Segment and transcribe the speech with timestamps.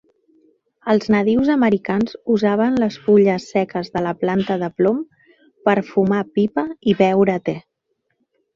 [0.93, 5.05] Els nadius americans usaven les fulles seques de la planta de plom
[5.69, 7.59] per fumar pipa i beure te.